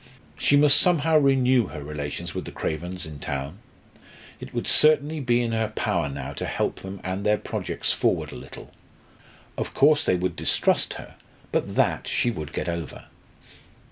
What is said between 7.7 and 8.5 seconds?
forward a